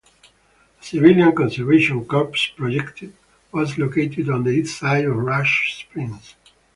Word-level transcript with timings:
A 0.81 0.83
Civilian 0.83 1.31
Conservation 1.35 2.03
Corps 2.05 2.53
project 2.57 3.03
was 3.51 3.77
located 3.77 4.31
on 4.31 4.43
the 4.43 4.49
east 4.49 4.79
side 4.79 5.05
of 5.05 5.15
Rush 5.15 5.75
Springs. 5.81 6.33